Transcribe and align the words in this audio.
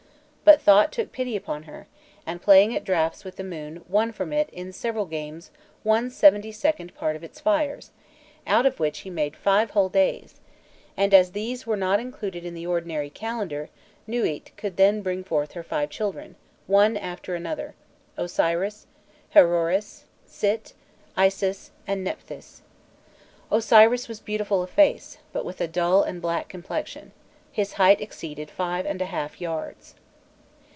But 0.43 0.59
Thot 0.61 0.91
took 0.91 1.13
pity 1.13 1.37
upon 1.37 1.63
her, 1.63 1.87
and 2.25 2.41
playing 2.41 2.75
at 2.75 2.83
draughts 2.83 3.23
with 3.23 3.37
the 3.37 3.43
moon 3.43 3.85
won 3.87 4.11
from 4.11 4.33
it 4.33 4.49
in 4.49 4.73
several 4.73 5.05
games 5.05 5.49
one 5.83 6.09
seventy 6.09 6.51
second 6.51 6.93
part 6.93 7.15
of 7.15 7.23
its 7.23 7.39
fires, 7.39 7.91
out 8.45 8.65
of 8.65 8.77
which 8.79 8.99
he 8.99 9.09
made 9.09 9.37
five 9.37 9.69
whole 9.69 9.87
days; 9.87 10.41
and 10.97 11.13
as 11.13 11.31
these 11.31 11.65
were 11.65 11.77
not 11.77 12.01
included 12.01 12.43
in 12.43 12.53
the 12.53 12.67
ordinary 12.67 13.09
calendar, 13.09 13.69
Nûît 14.09 14.43
could 14.57 14.75
then 14.75 15.01
bring 15.01 15.23
forth 15.23 15.53
her 15.53 15.63
five 15.63 15.89
children, 15.89 16.35
one 16.67 16.97
after 16.97 17.33
another: 17.33 17.73
Osiris, 18.17 18.87
Haroêris, 19.33 20.03
Sit, 20.25 20.73
Isis, 21.15 21.71
and 21.87 22.03
Nephthys. 22.03 22.61
Osiris 23.49 24.09
was 24.09 24.19
beautiful 24.19 24.61
of 24.63 24.69
face, 24.71 25.17
but 25.31 25.45
with 25.45 25.61
a 25.61 25.67
dull 25.67 26.03
and 26.03 26.21
black 26.21 26.49
complexion; 26.49 27.13
his 27.53 27.73
height 27.73 28.01
exceeded 28.01 28.49
five 28.51 28.85
and 28.85 29.01
a 29.01 29.05
half 29.05 29.39
yards. 29.39 29.95